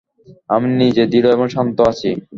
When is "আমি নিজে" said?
0.49-1.03